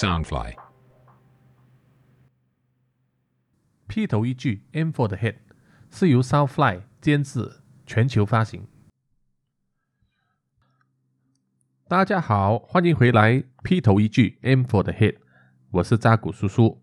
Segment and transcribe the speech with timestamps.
[0.00, 0.54] Soundfly。
[3.86, 5.36] 劈头一句，M for the head，
[5.90, 8.66] 是由 Soundfly 监制，全球发行。
[11.86, 13.44] 大家好，欢迎回来。
[13.62, 15.18] P 头一句，M for the head，
[15.70, 16.82] 我是扎古叔叔。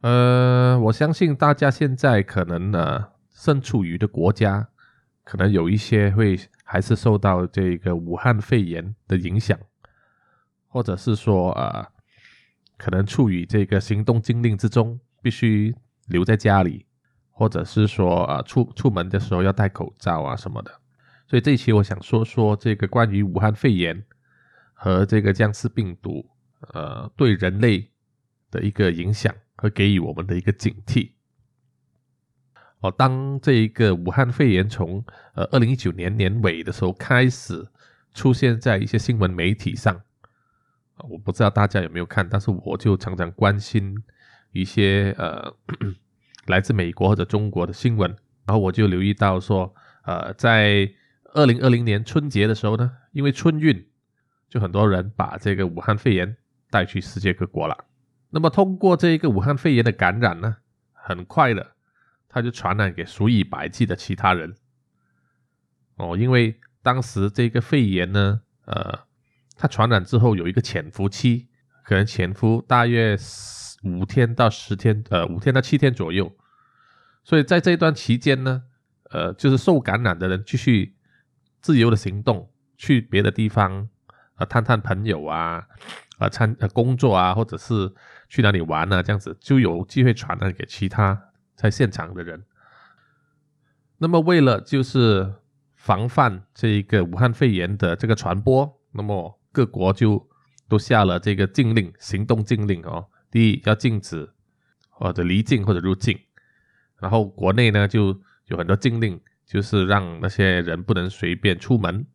[0.00, 4.68] 呃，我相信大家现在可能呢，身处于的国家，
[5.22, 9.56] 可能有一些会还是受到这个武汉肺炎的影响，
[10.66, 11.86] 或者是说呃，
[12.82, 15.72] 可能处于这个行动禁令之中，必须
[16.08, 16.84] 留在家里，
[17.30, 20.72] 或者是说啊出出门的时候要戴口罩啊什么的。
[21.28, 24.04] 所以这一期我想说说这个关于武汉肺炎。
[24.84, 26.28] 和这个僵尸病毒，
[26.72, 27.88] 呃，对人类
[28.50, 31.12] 的一个影响和给予我们的一个警惕。
[32.80, 35.04] 哦，当这一个武汉肺炎从
[35.34, 37.64] 呃二零一九年年尾的时候开始
[38.12, 40.02] 出现在一些新闻媒体上，
[41.08, 43.96] 我不知道大家有没有看，但是我就常常关心
[44.52, 45.54] 一些呃
[46.46, 48.10] 来自美国或者中国的新闻，
[48.44, 50.90] 然后我就留意到说，呃，在
[51.34, 53.86] 二零二零年春节的时候呢，因为春运。
[54.48, 56.36] 就很多人把这个武汉肺炎
[56.68, 57.86] 带去世界各国了。
[58.28, 60.58] 那么通过这一个武汉肺炎的感染呢，
[60.92, 61.66] 很快的，
[62.28, 64.54] 他就传染给数以百计的其他人。
[65.96, 68.98] 哦，因为当时这个肺炎呢，呃，
[69.62, 71.46] 它传染之后有一个潜伏期，
[71.84, 73.16] 可能潜伏大约
[73.84, 76.32] 五天到十天，呃，五天到七天左右。
[77.22, 78.64] 所以在这一段期间呢，
[79.12, 80.96] 呃，就是受感染的人继续
[81.60, 83.88] 自由的行动，去别的地方。
[84.34, 85.64] 啊，探探朋友啊，
[86.18, 87.94] 啊参呃工作啊，或者是
[88.28, 92.42] 去哪里玩啊，这样子就有机会传染给其他在现场的人。
[93.98, 95.34] 那么为了就是
[95.76, 100.28] 防范这一个武汉肺炎的这个传播，那么各国就
[100.68, 103.06] 都下了这个禁令，行动禁令哦。
[103.30, 104.28] 第一要禁止
[104.88, 106.18] 或者离境或者入境，
[106.98, 112.06] 然后国内呢就有很多禁令，就是让那些人不能随便出门。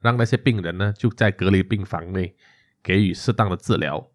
[0.00, 2.34] 让那些病人呢就在隔离病房内
[2.82, 4.10] 给予适当的治疗，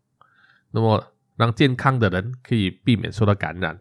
[0.72, 3.80] 那么让健康的人可以避免受到感染。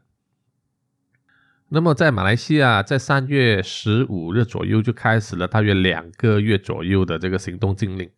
[1.68, 8.08] 那么在马来西亚，在三月十五日左右就开始了大约两个月左右的这个行动禁令。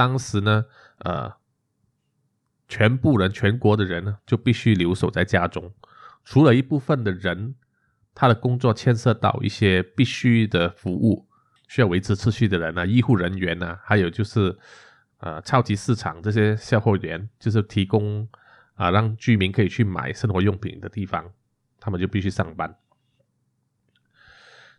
[0.00, 0.64] 当时呢，
[1.00, 1.30] 呃，
[2.66, 5.70] 全部人、全国的人呢就必须留守在家中，
[6.24, 7.54] 除了一部分的人，
[8.14, 11.28] 他的工作牵涉到一些必须的服务。
[11.68, 14.58] 需要维持秩序的人呢，医护人员呢，还有就是，
[15.18, 18.26] 呃，超级市场这些销货员，就是提供
[18.76, 21.30] 啊，让居民可以去买生活用品的地方，
[21.78, 22.74] 他们就必须上班。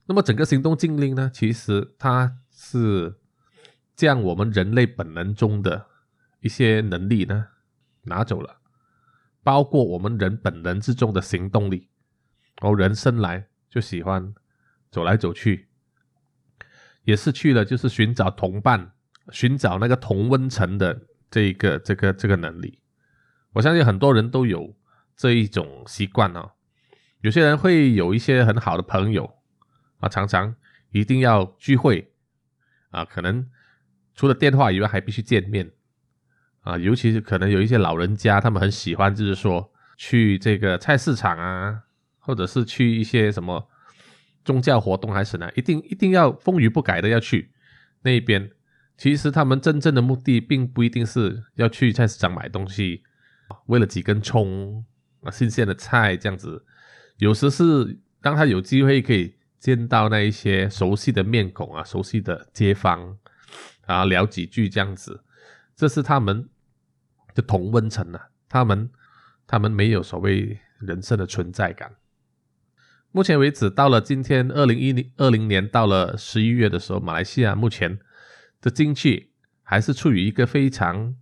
[0.08, 3.21] 那么整个行动禁令呢，其实它是
[4.02, 5.86] 将我们人类本能中的
[6.40, 7.46] 一些能力呢
[8.02, 8.58] 拿走了，
[9.44, 11.88] 包括我们人本能之中的行动力。
[12.62, 14.34] 哦，人生来就喜欢
[14.90, 15.68] 走来走去。
[17.04, 18.94] 也是去了，就是寻找同伴、
[19.32, 22.80] 寻找那个同温层的这一个、这个、这个能力。
[23.54, 24.76] 我相信很多人都有
[25.16, 26.54] 这一种习惯啊。
[27.20, 29.32] 有些人会有一些很好的朋友
[30.00, 30.56] 啊，常常
[30.90, 32.12] 一定要聚会
[32.90, 33.48] 啊，可能
[34.16, 35.72] 除了电话以外还必须见面
[36.62, 36.78] 啊。
[36.78, 41.84] 尤其是可能有一些老人家，他们很喜欢，就是说去这个菜市场啊，
[42.20, 43.68] 或者是去一些什么。
[44.44, 47.52] 宗教活动还是呢，一定一定要风雨不改的要去
[48.02, 48.50] 那一边。
[48.98, 53.04] 其实他们真正的目的并不一定是要去菜市场买东西，
[53.68, 54.84] 为了几根葱
[55.22, 56.66] 啊、新鲜的菜这样子。
[57.18, 63.16] 有时是当他有机会可以见到那一些熟悉的面孔啊、熟悉的街坊
[63.92, 65.24] 啊，聊几句这样子，
[65.76, 66.50] 这是他们
[67.36, 68.30] 的同温层啊。
[68.48, 68.90] 他们
[69.48, 71.96] 他们没有所谓人生的存在感。
[73.12, 78.00] 目前为止，到了今天二零一零二零年到了十一月的时候，马来西亚目前
[78.62, 79.32] 的经济
[79.64, 81.14] 还是处于一个非常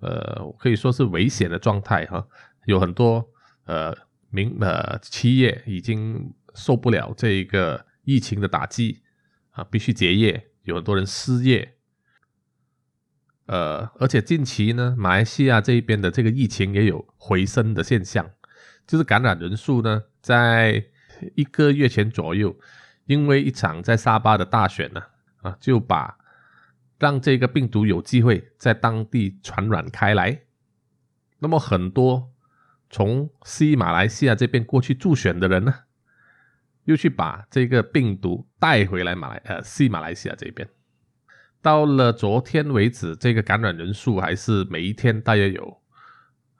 [0.00, 2.26] 呃可以说是危险的状态哈，
[2.66, 3.28] 有很多
[3.66, 3.96] 呃
[4.30, 9.02] 民呃企业已经受不了这一个疫情的打击
[9.50, 11.77] 啊，必须结业，有很多人失业，
[13.48, 18.30] 呃，而且近期呢，马来西亚这一边的这个疫情也有回升的现象，
[18.86, 20.84] 就是感染人数呢在。
[21.34, 22.56] 一个月前左右，
[23.06, 25.02] 因为一场在沙巴的大选呢，
[25.42, 26.16] 啊，就把
[26.96, 30.42] 让这个病毒有机会在当地传染开来。
[31.40, 32.30] 那么很多
[32.88, 35.74] 从西马来西亚这边过去助选的人呢，
[36.84, 40.68] 又去把这个病毒带回来马来呃西马来西亚这边。
[41.68, 45.82] 到了昨天为止，这个感染人数还是每一天大约有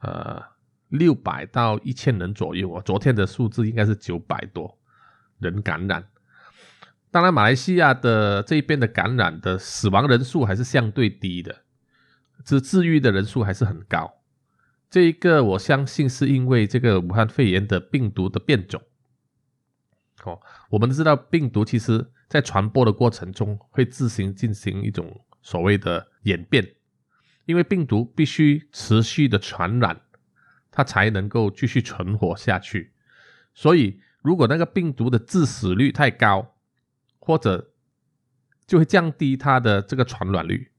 [0.02, 0.42] 呃
[0.88, 2.82] 六百到一千人左右啊。
[2.84, 4.78] 昨天的数字应该是九百多
[5.38, 6.06] 人感染。
[7.10, 11.62] 当然，马来西亚的这边的感染的死亡人数还是相对低的，
[12.44, 14.12] 治治愈的人数还是很高。
[14.90, 18.82] 这一个我相信是因为这个武汉肺炎的病毒的变种。
[20.24, 20.38] 哦，
[20.68, 26.74] 我们知道病毒其实在传播的过程中会自行进行一种所谓的演变，
[27.46, 30.02] 因为病毒必须持续的传染，
[30.70, 32.92] 它才能够继续存活下去。
[33.54, 36.54] 所以，如果那个病毒的致死率太高，
[37.18, 37.72] 或者
[38.66, 40.70] 就会降低它的这个传染率。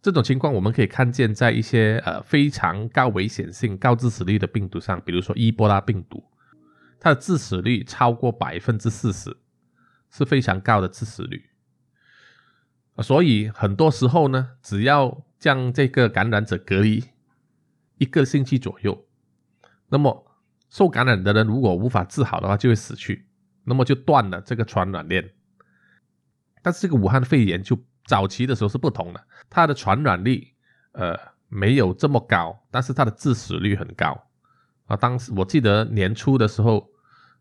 [0.00, 6.22] 这种情况我们可以看见在一些呃非常高危险性、高致死率的病毒上，比如说伊波拉病毒。
[7.00, 9.36] 它的致死率超过百分之四十，
[10.10, 11.50] 是非常高的致死率。
[13.02, 17.04] 所以很多时候呢，只要将这个感染者隔离
[17.98, 19.06] 一个星期左右，
[19.88, 20.26] 那么
[20.68, 23.28] 受感染的人如果无法治好的话，就会死去，
[23.64, 25.30] 那么就断了这个传染链。
[26.60, 30.54] 但是这个武汉肺炎就早期的时候是不同的，它的传染力
[30.92, 31.16] 呃
[31.46, 34.26] 没有这么高，但是它的致死率很高。
[34.86, 36.90] 啊，当时我记得年初的时候，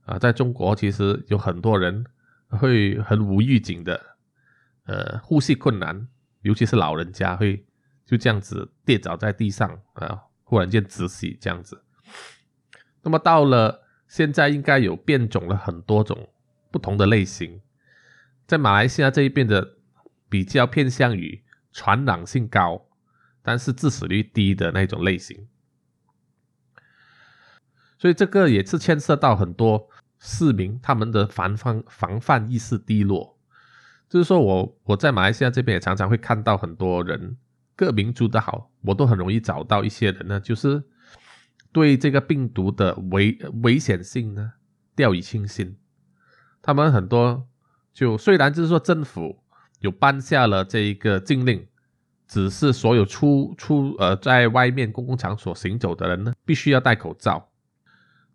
[0.05, 2.05] 啊，在中国其实有很多人
[2.49, 4.17] 会很无预警的，
[4.85, 6.07] 呃，呼吸困难，
[6.41, 7.65] 尤其是老人家会
[8.05, 11.83] 就这样子跌倒在地上啊，忽然间窒息这样子。
[13.01, 16.29] 那么到了现在，应该有变种了很多种
[16.71, 17.61] 不同的类型，
[18.45, 19.77] 在马来西亚这一边的
[20.29, 22.87] 比较偏向于传染性高，
[23.41, 25.47] 但是致死率低的那种类型。
[27.97, 29.89] 所以这个也是牵涉到很多
[30.29, 33.37] 市民他们的防范防范意识低落，
[34.09, 37.37] 就是说我我在马来西亚这边也常常会看到很多人
[37.77, 40.83] 各民族的好，我都很容易找到一些人呢，就是
[41.71, 44.51] 对这个病毒的危危险性呢
[44.97, 45.77] 掉以轻心。
[46.61, 47.47] 他们很多
[47.93, 49.41] 就虽然就是说政府
[49.79, 51.65] 有颁下了这一个禁令，
[52.27, 57.46] 只是所有出出呃在外面公共场所行走的人呢，必须要戴口罩。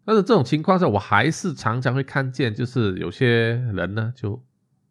[0.04, 4.44] 但是这种情况下，我还是常常会看见，就是有些人呢就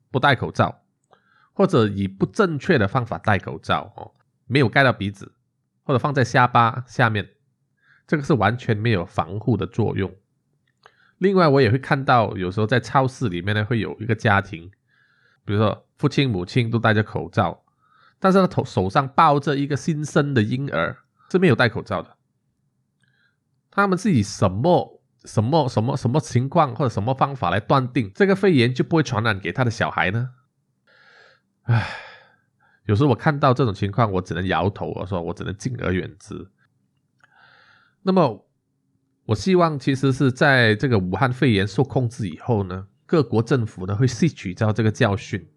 [0.10, 0.84] 不戴口罩，
[1.52, 4.12] 或者以不正确的方法戴口罩哦，
[4.48, 5.34] 没有盖到鼻子，
[5.84, 7.30] 或者放在下巴下面，
[8.08, 10.10] 这个是完全没有防护的作用。
[11.18, 14.72] 另外，我也会看到，有时候在超市里面呢，会有一个家庭，
[15.44, 17.66] 比如说父亲母亲都戴着口罩，
[18.18, 20.98] 但是他头手上抱着一个新生的婴儿
[21.30, 22.16] 是没有戴口罩的，
[23.69, 25.00] 他们是以什么？
[25.26, 30.30] 什么什么什么情况或者什么方法来断定这个肺炎就不会传染给他的小孩呢？
[31.64, 31.88] 唉，
[32.86, 36.50] 有时候我看到这种情况，我只能摇头，我说我只能敬而远之。
[38.02, 38.48] 那么，
[39.26, 45.48] 我希望其实是在这个武汉肺炎受控制以后呢，各国政府呢会吸取到这个教训。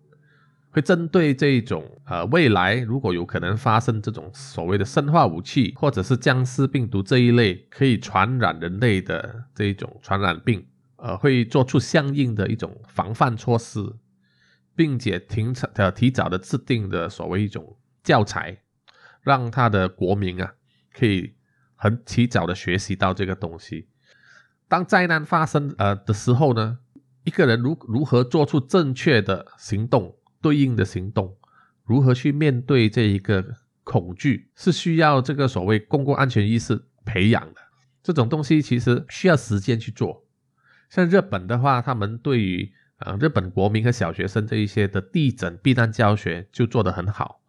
[0.74, 10.66] 会针对这一种呃未来如果有可能发生这种所谓的生化武器或者是僵尸病毒这一类可以传染人类的这一种传染病，
[10.96, 13.80] 呃，会做出相应的一种防范措施，
[14.74, 18.58] 并且提早呃提早的制定的所谓一种教材，
[19.22, 20.54] 让他的国民啊
[20.92, 21.34] 可以
[21.76, 23.86] 很提早的学习到这个东西。
[24.66, 26.78] 当灾难发生呃的时候呢，
[27.22, 30.16] 一个人如如何做出正确的行动？
[30.44, 31.34] 对应的行动，
[31.84, 33.42] 如何去面对这一个
[33.82, 37.60] 恐惧，是需要这个所谓公共安全意识培养的。
[38.02, 40.26] 这种东西其实需要时间去做。
[40.90, 47.40] 像日本的话，他们对于呃日本国民和小学生这一些的地震避难教学就做得很好，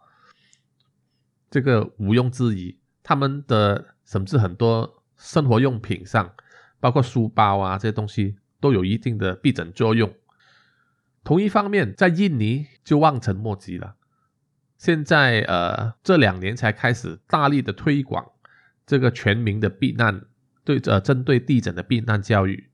[1.52, 2.80] 这个毋庸置疑。
[3.04, 6.34] 他们的甚至很多生活用品上，
[6.80, 10.12] 包括书包啊这些东西，都有一定的避震作用。
[11.26, 13.98] 同一方面，在印尼就望尘莫及了。
[14.78, 18.26] 现在，呃，这两年才开始大力的推广
[18.86, 20.22] 这个全民的避难，
[20.64, 22.70] 对，呃，针对地震的避难教育。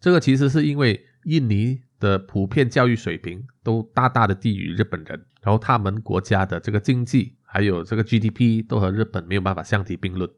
[0.00, 10.30] 这个其实是因为印尼的普遍教育水平都大大的低于日本人，然后他们国家的这个经济还有这个 GDP 都和日本没有办法相提并论。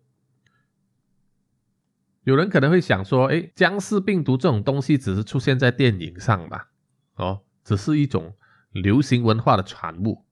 [2.24, 6.70] 有人可能会想说：“哎，僵尸病毒这种东西只是出现在电影上吧？
[7.16, 8.34] 哦，只是一种
[8.70, 10.24] 流行文化的产物，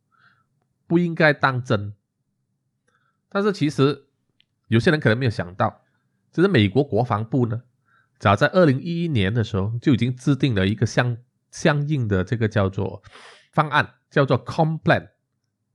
[0.86, 1.94] 不应该当真。”
[3.28, 4.06] 但是其实
[4.68, 5.82] 有些人可能没有想到，
[6.32, 7.62] 其实美国国防部呢，
[8.18, 11.16] 早在二零一一年的时候就已经制定了一个相
[11.50, 13.02] 相应的这个叫做
[13.52, 15.10] 方案，叫做 Complan，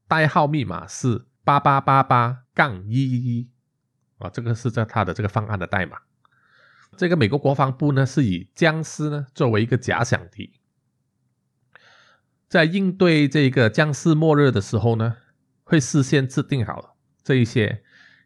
[0.08, 3.50] 代号密码是八八八八杠一一一。
[4.20, 5.98] 啊，这个是在他的这个方案的代码。
[6.96, 10.60] 这个美国国防部呢是以僵尸呢作为一个假想敌，
[12.54, 15.18] 在应对这个僵尸末日的时候呢，
[15.64, 17.82] 会事先制定好这一些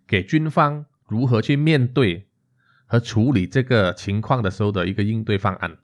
[0.05, 2.27] 给军方如何去面对
[2.87, 5.77] 和处理这个情况的时候的一个应对方案。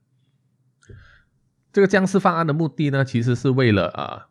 [1.71, 4.27] 这个僵尸方案的目的呢，其实是为了啊，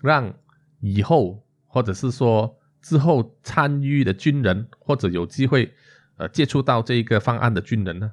[0.00, 0.32] 让
[0.78, 5.74] 以后或者是说之后参与的军人或者有机会。
[6.16, 8.12] 呃，接触到这一个方案的军人呢，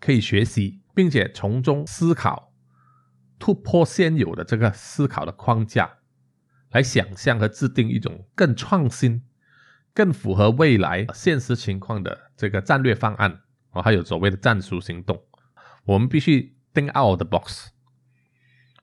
[0.00, 2.51] 可以学习，并且从中思考，
[3.42, 5.98] 突破现有的这个思考的框架，
[6.70, 9.24] 来想象和制定一种更创新、
[9.92, 13.40] 更符合未来现实情况的这个战略方案
[13.72, 15.20] 哦，还有所谓的战术行动。
[15.86, 17.70] 我们必须 think out the box。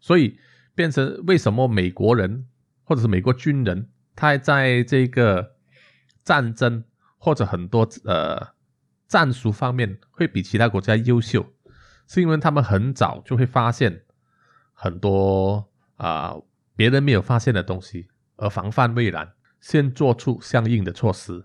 [0.02, 0.38] 所以，
[0.76, 2.46] 变成为什么美国人
[2.84, 5.56] 或者是美国军人，他在这个
[6.26, 6.84] 战争。
[7.22, 8.56] 或者很多呃
[9.06, 11.46] 战术方面会比其他国家优秀，
[12.08, 14.06] 是因为他们很早就会发现
[14.82, 16.34] 很多啊
[16.74, 18.08] 别人没有发现的东西，
[18.38, 21.44] 而防范未然，先做出相应的措施。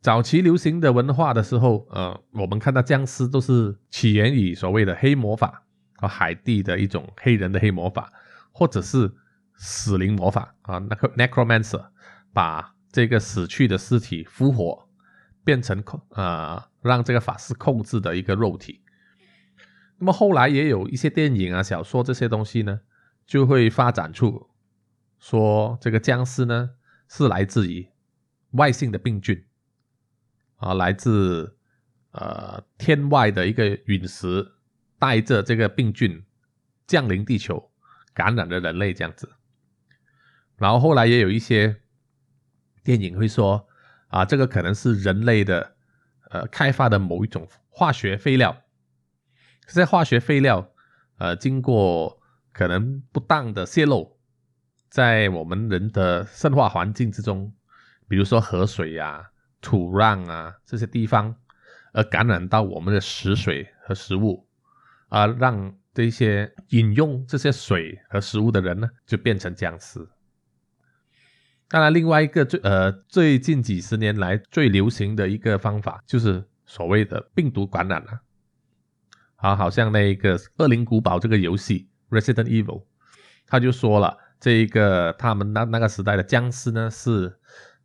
[0.00, 5.64] 早期流行的文化的时候，呃，我们看到僵尸都是起源于所谓的黑魔法
[5.96, 8.12] 和海地的一种黑人的黑魔法，
[8.52, 9.12] 或者是
[9.56, 11.84] 死灵魔法啊，那个 necromancer
[12.32, 12.72] 把。
[12.94, 14.86] 这个死去的尸体复活，
[15.42, 18.82] 变成控啊，让这个法师控制的一个肉体。
[20.02, 22.80] 那么后来也有一些电影啊、小说这些东西呢，
[23.24, 24.50] 就会发展出
[25.20, 26.70] 说这个僵尸呢
[27.08, 27.86] 是来自于
[28.50, 29.46] 外星的病菌
[30.56, 31.56] 啊，来自
[32.10, 34.44] 呃天外的一个陨石，
[34.98, 36.24] 带着这个病菌
[36.88, 37.70] 降临地球，
[38.12, 39.30] 感染了人类这样子。
[40.56, 41.76] 然后后来也有一些。
[42.84, 43.68] 电影会说
[44.08, 45.76] 啊，这个可能是人类的
[46.30, 48.61] 呃开发的某一种化学废料，
[49.66, 50.72] 这些化学废料
[51.18, 52.20] 呃经过
[52.52, 54.16] 可能不当的泄漏，
[54.90, 57.52] 在我们人的生化环境之中，
[58.08, 61.34] 比如说河水呀、土壤啊这些地方，
[61.92, 64.46] 而感染到我们的食水和食物，
[65.08, 70.06] 啊，让这些饮用这些水和食物的人呢，就变成僵尸。
[71.68, 78.20] 当然，另外一个最呃最近几十年来最流行的一个方法，就是所谓的病毒感染了。
[79.42, 82.80] 啊，好像那一个《恶灵古堡》这个游戏《Resident Evil》，
[83.46, 87.36] 他就说了，这一个他们那那个时代的僵尸呢，是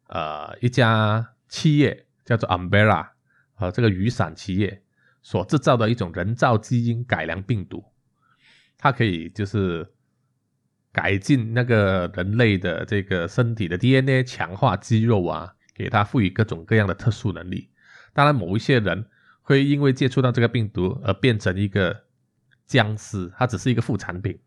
[0.08, 3.10] 呃一家企业叫做 Umbrella
[3.56, 4.82] 啊这个雨伞企业
[5.22, 7.84] 所制造的一种人造基因改良病毒，
[8.78, 9.86] 它可以就是。
[10.94, 17.70] 改进那个人类的这个身体的 DNA，强化肌肉啊，给它赋予各种各样的特殊能力。
[18.14, 19.06] 当然，某一些人
[19.48, 22.04] 会因为接触到这个病毒而变成一个
[22.66, 24.38] 僵尸，它只是一个副产品。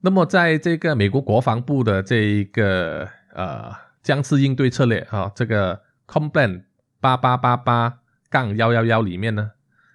[0.00, 3.70] 那么，在这个美国国防部的这一个呃
[4.02, 6.64] 僵尸应对策略啊，这个 Complan
[7.00, 9.50] 八八八八杠幺幺幺里面呢，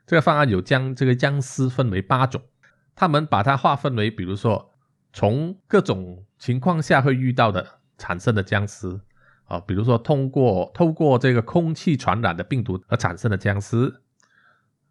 [0.05, 2.39] 这个方案有将这个僵尸分为八种。
[2.93, 4.75] 他们把它划分为，比如说
[5.11, 9.01] 从各种情况下会遇到的产生的僵尸
[9.45, 14.01] 啊，比如说通过透过这个空气传染的病毒而产生的僵尸，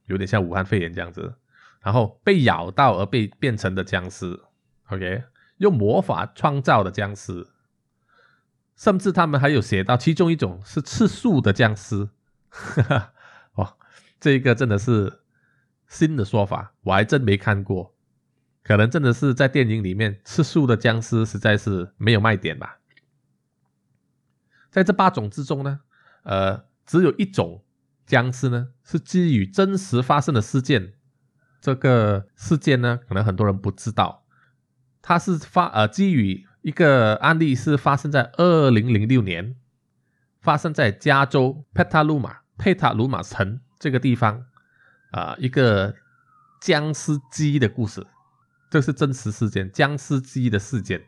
[0.07, 1.35] 有点像武汉肺炎这样子。
[1.81, 4.41] 然后被咬到而被变成的僵尸
[4.89, 5.25] ，OK，
[5.57, 7.49] 用魔法创造的僵尸，
[8.77, 12.09] 甚至他们还有写到其中一种是吃素的僵尸，
[12.49, 13.13] 哈 哈
[13.55, 13.77] 哦，
[14.21, 15.21] 这个真的是。
[15.89, 17.95] 新的说法，我还真没看过，
[18.63, 22.79] 可能真的是在电影里面吃素的僵尸实在是没有卖点吧。
[24.73, 25.79] 在这八种之中呢，
[26.25, 27.63] 呃，只有一种
[28.05, 30.95] 僵尸呢是基于真实发生的事件，
[31.61, 34.25] 这个事件呢可能很多人不知道，
[35.01, 39.55] 它是发呃基于一个案例是发生在二零零六年，
[40.41, 44.47] 发生在加州佩塔鲁马佩塔鲁马城这个地方。
[45.13, 45.95] 啊，一个
[46.59, 48.07] 僵尸鸡的故事，
[48.71, 51.03] 这是真实事件，僵尸鸡的事件。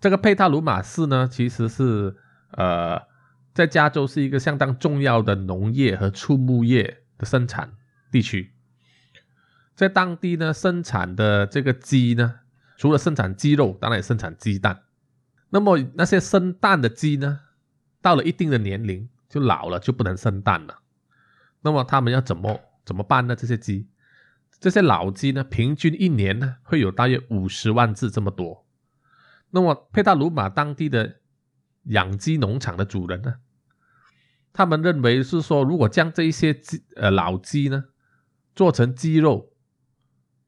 [0.00, 2.16] 这个佩塔鲁马市呢，其实是
[2.50, 3.02] 呃，
[3.54, 7.72] 在加州是一个相当重要的农业和畜牧业的生产
[8.10, 8.52] 地区。
[9.74, 12.40] 在当地呢，生产的这个鸡呢，
[12.76, 14.82] 除了生产鸡肉，当然也生产鸡蛋。
[15.50, 17.40] 那么那些生蛋的鸡呢，
[18.00, 20.78] 到了一定的年龄就老了，就不能生蛋了。
[21.60, 22.60] 那么他们要怎么？
[22.84, 23.34] 怎么办呢？
[23.34, 23.88] 这些鸡，
[24.60, 28.64] 这些老鸡呢，平均一年呢会有大约五十万只这么多。
[29.50, 31.16] 那么佩塔鲁马当地的
[31.86, 33.36] 养鸡农场的主人呢，
[34.52, 37.84] 他们认为是说，如果将这一些鸡呃老鸡呢
[38.54, 39.52] 做成鸡肉，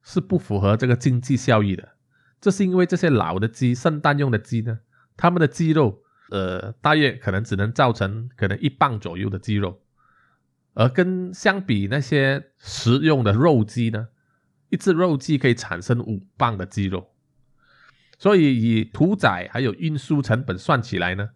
[0.03, 1.97] 是不符合这个经济效益的。
[2.41, 4.81] 这是因为这些老的鸡，圣诞用的鸡呢，
[5.17, 9.81] 它们的鸡肉呃大约可能只能造成可能一磅左右的鸡肉，
[10.75, 14.09] 而跟相比那些食用的肉鸡呢，
[14.71, 17.11] 一只肉鸡可以产生五磅的鸡肉。
[18.19, 21.31] 所以以屠宰还有运输成本算起来呢，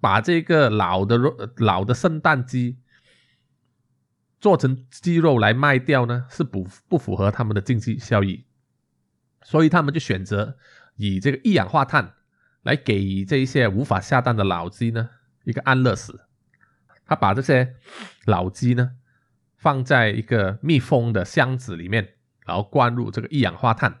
[0.00, 2.78] 把这个老的肉、老的圣诞鸡
[4.40, 8.46] 做成鸡肉来卖掉呢，是不不符合他们的经济效益。
[9.44, 10.56] 所以他们就选择
[10.96, 12.14] 以这个一氧化碳
[12.62, 15.10] 来给这一些无法下蛋的老鸡呢
[15.44, 16.26] 一个安乐死。
[17.04, 17.74] 他把这些
[18.24, 18.92] 老鸡呢
[19.58, 22.14] 放在一个密封的箱子里面，
[22.46, 23.98] 然后灌入这个一氧化碳。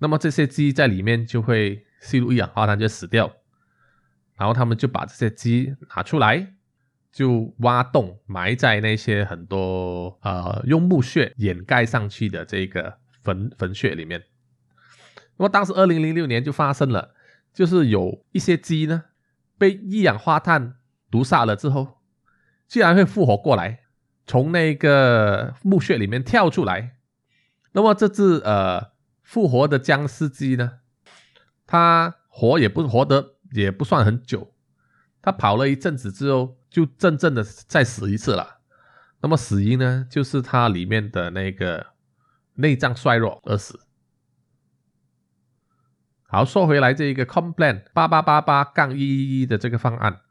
[0.00, 3.32] 那么这些鸡在里面就会吸入一氧化碳就死掉，
[4.36, 6.54] 然后他们就把这些鸡拿出来，
[7.10, 14.22] 就挖洞埋在那些很多呃用木屑掩盖上去的这个坟坟穴里面。
[15.36, 17.14] 那么当时二零零六年就发生了，
[17.52, 19.02] 就是有一些鸡呢
[19.58, 20.76] 被一氧化碳
[21.10, 21.98] 毒杀了之后，
[22.68, 23.80] 竟然会复活过来，
[24.26, 26.92] 从那个墓穴里面跳出来。
[27.72, 28.96] 那么这只呃。
[29.28, 30.78] 复活的僵尸鸡呢？
[31.66, 34.54] 它活也不活得也不算很久，
[35.20, 38.60] 它跑了一阵子之后，就真正的再死一次了。
[39.20, 41.88] 那么死因呢，就是它里面的那个
[42.54, 43.78] 内脏衰弱而死。
[46.22, 50.22] 好，说回来，这一个 Complain 八八八八杠一一一的这个方案，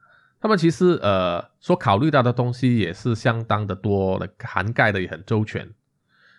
[0.42, 5.72] 那么其实呃所考虑到的东西也是相当的多的，涵盖的也很周全。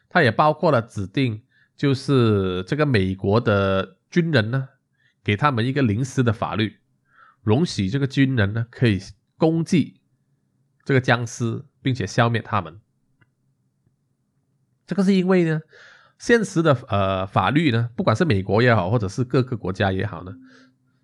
[0.09, 1.45] 它也包括了指定。
[1.79, 4.69] 就是这个美国的军人呢，
[5.23, 6.79] 给他们一个临时的法律，
[7.45, 8.99] 容许这个军人呢可以
[9.37, 10.01] 攻击
[10.85, 12.81] 这个僵尸，并且消灭他们。
[14.89, 15.61] 这个是因为呢，
[16.19, 20.35] 现实的呃法律呢，不管是美国也好，或者是各个国家也好呢，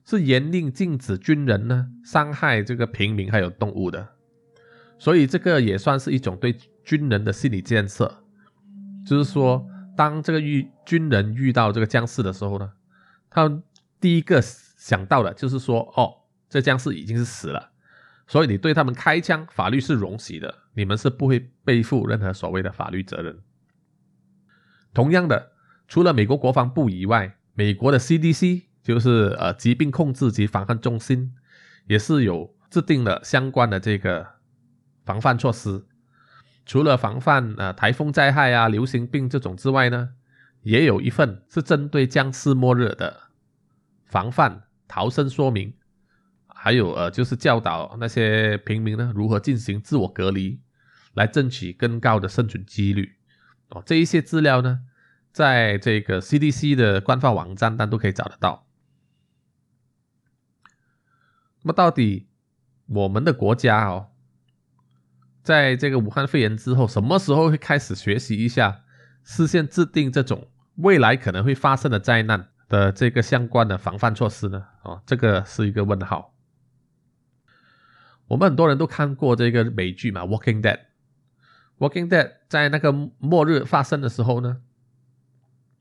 [0.04, 4.08] 是严令禁止军人呢伤害这个平民还有动物的。
[4.98, 8.24] 所以这个也算是一种对军人的心理建设，
[9.06, 9.64] 就是说。
[9.96, 12.72] 当这个遇军人遇到这个僵尸的时候呢，
[13.30, 13.62] 他
[14.00, 16.12] 第一个想到的就是说，哦，
[16.48, 17.70] 这僵尸已经是死了，
[18.26, 23.38] 所以你对他们开枪，法律是容许的，你们是不会背负任何所谓的法律责任。
[24.92, 25.52] 同样的，
[25.88, 31.34] 除了美国国防部以外，美国的 CDC 就是呃疾病控制及防范中心，
[31.86, 34.26] 也是有制定了相关的这个
[35.04, 35.84] 防范措施。
[36.66, 40.14] 除了防范呃台风灾害啊、流行病这种之外呢，
[40.62, 43.24] 也有一份是针对僵尸末日的
[44.06, 45.74] 防范逃生说明，
[46.46, 50.60] 还有呃就是教导那些平民呢如何进行自我隔离，
[51.12, 53.16] 来争取更高的生存几率。
[53.68, 54.80] 哦，这一些资料呢，
[55.32, 58.66] 在这个 CDC 的官方网站上都可以找得到。
[61.62, 62.28] 那么到底
[62.86, 64.10] 我们的国家哦？
[65.44, 68.80] 在这个武汉肺炎之后，什么时候会开始学习一下，
[69.22, 74.64] 事先制定这种未来可能会发生的灾难的这个相关的防范措施呢？
[74.82, 76.34] 哦，这个是一个问号。
[78.26, 80.78] 我们很多人都看过这个美剧嘛，《Walking Dead》。
[81.78, 84.62] 《Walking Dead》在那个末日发生的时候呢，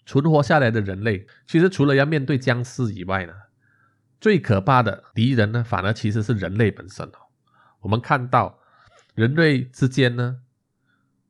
[0.05, 3.33] 存活下来的人类，其实除了要面对僵尸以外呢，
[4.19, 7.31] 最可怕的敌人呢，反而其实是人类本身哦。
[7.79, 8.59] 我们看到。
[9.15, 10.41] 人类之间呢，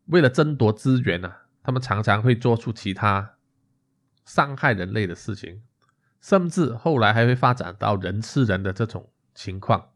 [0.06, 3.38] 为了争夺资源呢，他们常常会做出其他
[4.26, 5.62] 伤害人类的事情，
[6.22, 9.92] 甚至后来还会发展到人吃人的这种情况。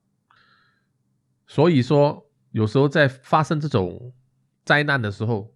[1.45, 4.13] 所以说，有时候在发生这种
[4.65, 5.55] 灾难的时候，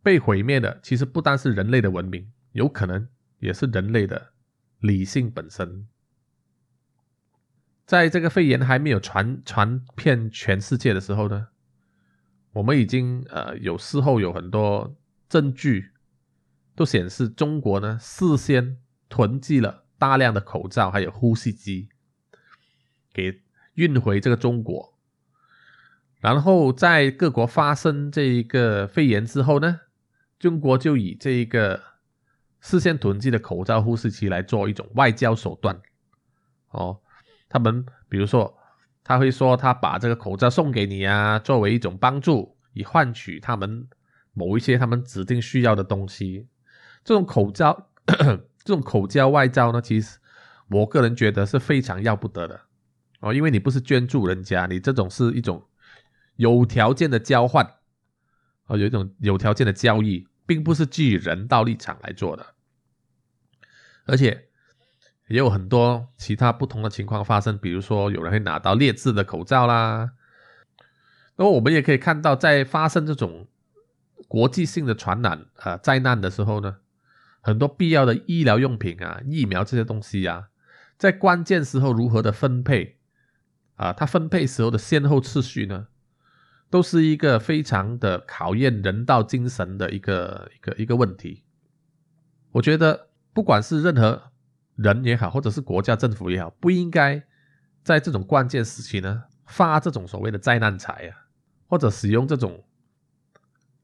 [0.00, 3.08] 被毁灭的其实不单是人类的文明，有可能
[3.40, 4.32] 也是人类的
[4.78, 5.88] 理性本身。
[7.88, 11.48] 在这个肺炎还没有传传遍全世界的时候呢，
[12.52, 14.94] 我们已经呃有事后有很多
[15.26, 15.90] 证据
[16.76, 18.76] 都显示，中国呢事先
[19.08, 21.88] 囤积了大量的口罩还有呼吸机，
[23.14, 23.40] 给
[23.72, 24.92] 运回这个中国，
[26.20, 29.80] 然后在各国发生这一个肺炎之后呢，
[30.38, 31.82] 中国就以这一个
[32.60, 35.80] 事先囤积的口罩、呼吸机来做一种外交手段，
[36.68, 37.00] 哦。
[37.48, 38.56] 他们比如说，
[39.02, 43.88] 他会说他把这个口罩送给你啊，作为一种帮助，以换取他们
[44.32, 46.46] 某一些他们指定需要的东西。
[47.04, 50.18] 这种口罩， 这种口交外交呢，其实
[50.68, 52.60] 我个人觉得是非常要不得的。
[53.20, 55.66] 哦，因为你不是捐助人家，你这种是一种
[56.36, 57.64] 有条件的交换。
[58.66, 62.54] 哦，有一种有条件的交易，并不是基于人道立场来做的，
[64.04, 64.47] 而且
[65.28, 70.10] 也有很多其他不同的情况发生，比如说有人会拿到劣质的口罩啦，
[71.36, 73.46] 那我们也可以看到，在发生这种
[74.26, 76.78] 国际性的传染啊灾难的时候呢。
[77.40, 80.48] 很多必要的医疗用品啊、疫苗这些东西啊，
[80.98, 82.98] 在关键时候如何的分配
[83.76, 83.92] 啊？
[83.92, 85.86] 它分配时候的先后次序呢，
[86.68, 91.44] 都是一个非常的考验人道精神的一个一个一个问题。
[92.50, 94.27] 我觉得，不管是任何
[94.78, 97.22] 人也好，或者是国家政府也好，不应该
[97.84, 101.28] 在这种关键时期呢发这种所谓的灾难财啊，
[101.68, 102.64] 或者使用这种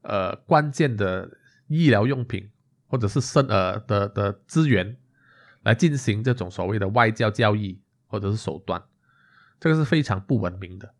[0.01, 1.29] 呃关键的
[1.67, 2.49] 医疗用品。
[2.87, 4.95] 或者是生呃的的资源
[5.63, 8.81] 来进行这种所谓的外交交易或者是手段，
[9.59, 10.93] 这个是非常不文明的。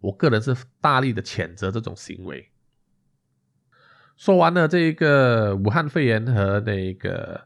[0.00, 2.50] 我个人是大力的谴责这种行为。
[4.16, 7.40] 说完了这一个武汉肺炎和那个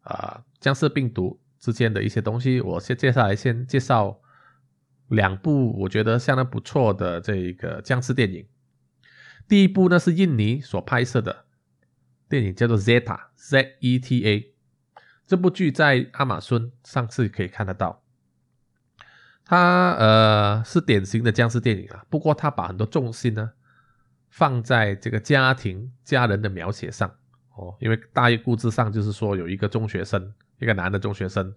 [0.00, 4.20] 啊僵尸病毒之间的一些东西，我先接下来先介绍
[5.08, 8.46] 两部我觉得相当不错的这个僵尸电影。
[9.48, 11.46] 第一部呢是印尼所拍摄的。
[12.28, 14.52] 电影叫做《Zeta》（Z-E-T-A），
[15.26, 18.02] 这部剧在亚马逊上次可以看得到。
[19.46, 23.52] 它呃是典型的僵尸电影啊，不过它把很多重心呢
[24.28, 27.10] 放在这个家庭家人的描写上
[27.56, 31.54] 哦，因为大意故事上就是说有一个中学生，一个男的中学生，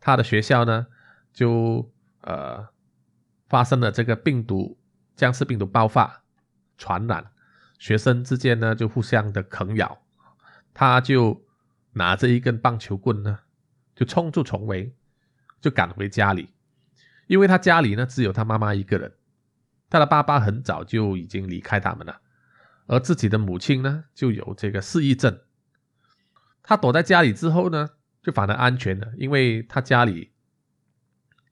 [0.00, 0.86] 他的学校呢
[1.32, 1.90] 就
[2.22, 2.68] 呃
[3.48, 4.78] 发生了这个病毒
[5.16, 6.22] 僵尸病毒爆发
[6.76, 7.30] 传染。
[7.78, 10.02] 学生之间呢就互相的啃咬，
[10.74, 11.46] 他就
[11.92, 13.38] 拿着一根棒球棍呢，
[13.96, 14.94] 就冲出重围，
[15.62, 16.52] 就赶回家里，
[17.26, 19.14] 因为他家里呢只有他妈妈一个人，
[19.88, 22.20] 他的爸爸很早就已经离开他们了，
[22.86, 25.40] 而自己的母亲呢就有这个失忆症，
[26.62, 27.88] 他躲在家里之后呢
[28.22, 30.32] 就反而安全了，因为他家里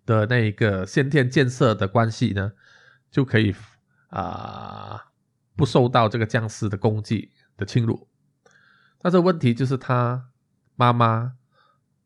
[0.07, 2.53] 的那一个先天建设的关系呢
[3.11, 3.55] 就可以
[4.09, 5.05] 啊。
[5.57, 8.09] 不受到这个僵尸的攻击的侵入，
[9.01, 10.31] 但是问题就是他
[10.77, 11.35] 妈妈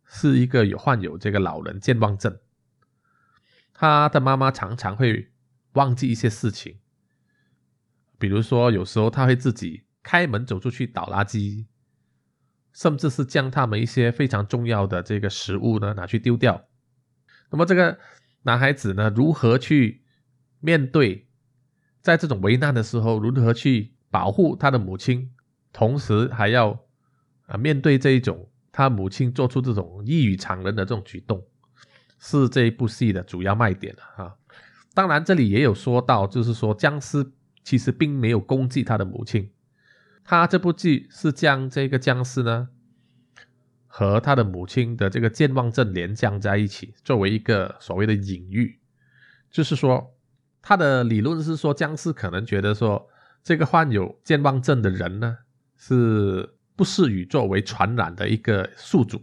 [0.06, 2.38] 是一个有患有这个老人健忘症，
[3.74, 5.32] 他的妈妈常常会
[5.72, 6.78] 忘记一些事情，
[8.18, 11.66] 比如说有时候他会自己开门走出去倒垃圾，
[12.72, 16.64] 甚至是将他们一些非常重要的这个食物呢拿去丢掉。
[17.50, 17.98] 那么这个
[18.42, 20.02] 男孩子呢，如何去
[20.60, 21.26] 面对？
[22.00, 25.30] 在这种危难的时候，如何去保护他的母亲，
[25.72, 26.80] 同时还要
[27.46, 31.46] 啊面对这一种他母亲做出这种异于常人的这种举动，
[32.18, 34.34] 是这一部戏的主要卖点啊。
[34.94, 37.24] 当然，这里也有说到，就是说僵尸
[37.62, 39.48] 其实并没有攻击他的母亲，
[40.24, 42.68] 他这部剧是将这个僵尸呢
[43.86, 48.78] 和他的母亲的这个健忘症连将在一起，作为一个所谓的隐喻，
[49.50, 50.14] 就是说。
[50.64, 53.08] 他的理论是说，僵尸可能觉得说，
[53.42, 55.38] 这个患有健忘症的人呢，
[55.76, 59.20] 是不适于作为传染的一个宿主，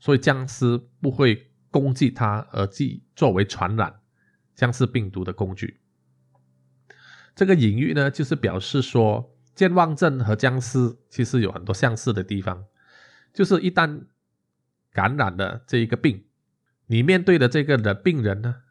[0.00, 4.00] 所以僵尸不会攻击他，而即作为传染
[4.54, 5.78] 僵尸病毒的工具。
[7.36, 12.64] 这个隐喻呢，就是表示说，健忘症和僵尸其实有很多相似的地方，
[13.32, 14.04] 就是一旦
[14.92, 16.24] 感染了这一个病，
[16.86, 18.62] 你面对的这个的病人呢。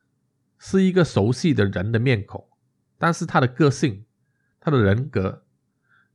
[0.60, 2.50] 是一个熟悉的人的面孔，
[2.98, 4.06] 但是他的个性、
[4.60, 5.44] 他的人格，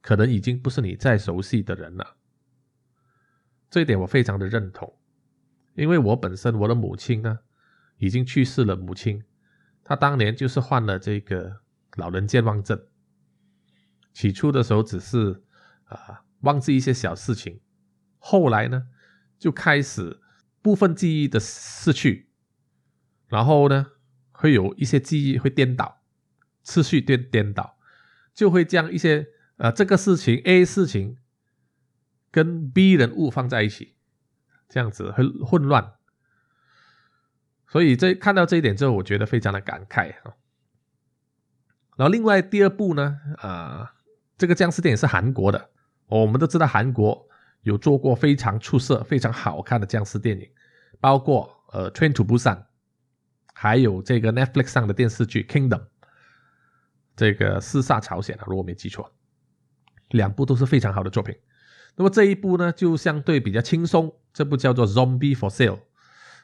[0.00, 2.16] 可能已经不是你再熟悉的人了。
[3.70, 4.98] 这一点我非常的认同，
[5.74, 7.38] 因为我本身我的母亲呢，
[7.98, 8.74] 已经去世了。
[8.74, 9.22] 母亲
[9.84, 11.60] 她当年就是患了这个
[11.94, 12.82] 老人健忘症，
[14.12, 15.42] 起初的时候只是
[15.84, 17.60] 啊忘记一些小事情，
[18.18, 18.88] 后来呢
[19.38, 20.20] 就开始
[20.60, 22.30] 部分记忆的失去，
[23.28, 23.86] 然后呢。
[24.34, 26.02] 会有一些记忆会颠倒，
[26.64, 27.78] 次序颠颠倒，
[28.34, 31.18] 就会将一些呃这个事情 A 事情
[32.28, 33.94] 跟 B 人物放在一起，
[34.68, 35.92] 这样子会混乱。
[37.68, 40.34] 所以这看到这一点之后，我觉得非常的感慨啊。
[41.96, 43.94] 然后另外第二步呢，啊，
[44.42, 45.70] 这个僵尸电影是韩国的，
[46.08, 47.24] 我们都知道韩国
[47.60, 50.50] 有做过非常出色、非常好看的僵尸电影，
[50.98, 52.56] 包括呃《Train to Busan》。
[53.54, 55.78] 还有这个 Netflix 上的电视剧《Kingdom》，
[57.14, 59.12] 这个四煞朝鲜啊，如果没记错，
[60.08, 61.38] 两部都是非常好的作品。
[61.94, 65.76] 那么这一部呢，就相对比较轻松，这部叫做《Zombie for Sale》。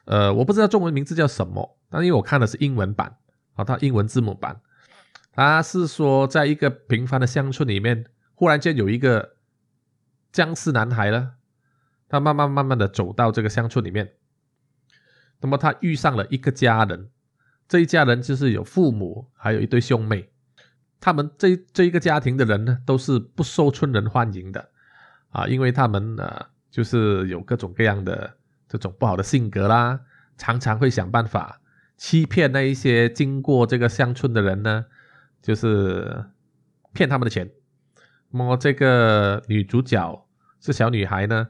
[0.05, 3.17] 呃，我不知道中文名字叫什么，但因为我看的是英文版，
[3.55, 4.61] 啊，它英文字母版，
[5.39, 8.03] 他是说在一个平凡的乡村里面，
[8.35, 9.37] 忽然间有一个
[10.33, 11.35] 僵尸男孩呢，
[12.09, 14.15] 他慢慢慢慢的走到这个乡村里面，
[15.39, 17.09] 那么他遇上了一个家人，
[17.69, 20.29] 这一家人就是有父母，还有一对兄妹，
[20.99, 24.69] 他们这这一个家庭的人呢，都是不受村人欢迎的。
[25.29, 28.35] 啊，因为他们呢，就是有各种各样的
[28.67, 30.01] 这种不好的性格啦，
[30.37, 31.61] 常常会想办法
[31.95, 34.85] 欺骗那一些经过这个乡村的人呢，
[35.41, 36.25] 就是
[36.93, 37.49] 骗他们的钱。
[38.29, 40.27] 那么这个女主角
[40.59, 41.47] 是小女孩呢，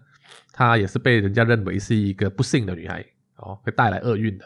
[0.54, 4.46] 她也是被人家认为是一个不幸的女孩哦，会带来厄运的。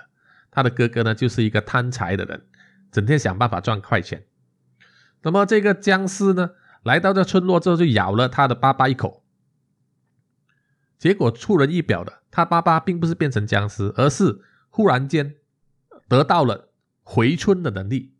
[0.50, 2.46] 她的哥哥呢，就是一个贪财的人，
[2.92, 4.24] 整天想办法赚快钱。
[5.22, 6.52] 那么这个僵尸呢，
[6.84, 9.24] 来到这村落之后，就咬了他的爸爸一口。
[10.98, 15.36] 结果出人意表的，他爸爸并不是变成僵尸，而是忽然间
[16.08, 16.70] 得到了
[17.02, 18.13] 回春的能力，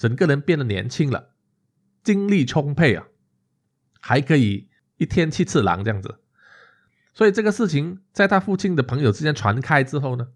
[0.00, 1.34] 整个人变得年轻了，
[2.02, 3.06] 精力充沛啊，
[4.00, 6.20] 还可以一天七次狼这样子。
[7.12, 10.28] 所以这个事情在他父亲的朋友之间传开之后呢，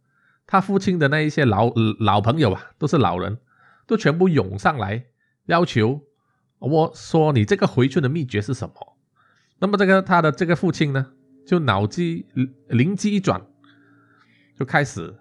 [0.46, 3.38] 他父亲的那一些老老朋友啊，都是老人，
[3.86, 5.06] 都全部涌上来
[5.46, 6.02] 要求
[6.58, 8.98] 我说：“你这个回春的秘诀是什么？”
[9.60, 11.10] 那么这个他的这个父亲呢？
[11.46, 12.26] 就脑机
[12.68, 13.40] 灵机一转，
[14.58, 15.14] 就开始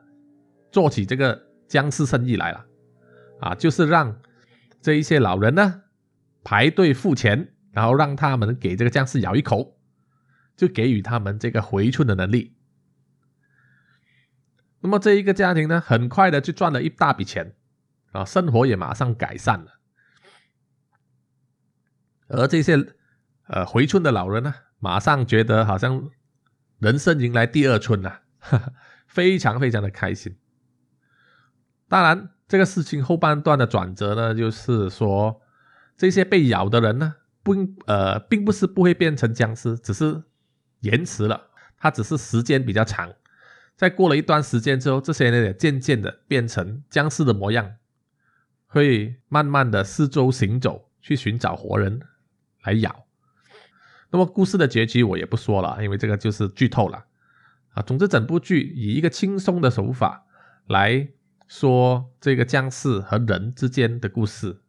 [0.69, 2.65] 做起这个僵尸生意来了，
[3.39, 4.13] 啊，就是让
[4.83, 5.83] 这一些老人呢
[6.43, 9.79] 排队付钱，然后让他们给这个僵尸咬一口，
[10.55, 12.55] 就给予他们这个回春的能力。
[14.81, 17.55] 那么这一个家庭呢，很快的就赚了一大笔钱，
[18.11, 19.79] 啊，生活也马上改善了。
[22.27, 22.77] 而这些
[23.47, 24.53] 呃回春的老人呢？
[24.79, 26.11] 马上觉得好像
[26.79, 28.23] 人生迎来第二春了，
[29.07, 30.37] 非常非常的开心。
[31.87, 35.41] 当然，这个事情后半段的转折呢，就是说
[35.97, 40.21] 这些被咬的人呢，不呃，并不是不会变成僵尸，只是
[40.81, 43.11] 延迟了，它只是时间比较长。
[43.75, 47.75] 在过了一段时间之后，这些人也渐渐的变成僵尸的模样，
[48.67, 51.99] 会慢慢的四周行走，去寻找活人
[52.63, 53.05] 来咬。
[54.11, 57.03] 那么故事的结局我也不说了，因为这个就是剧透了
[57.73, 57.81] 啊。
[57.81, 60.23] 总之，整部剧以一个轻松的手法
[60.67, 61.09] 来
[61.55, 64.59] 说这个僵尸和人之间的故事，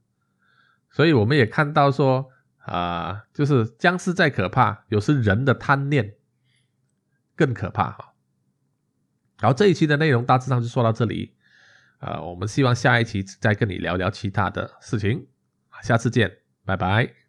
[0.91, 6.17] 所以我们也看到说啊，就是僵尸再可怕，有时人的贪念
[7.35, 8.13] 更可怕哈。
[9.41, 11.35] 然后这一期的内容大致上就说到这里，
[12.01, 15.27] 呃，我们希望下一期再跟你聊聊其他的事情，
[15.83, 17.24] 下次见，拜拜。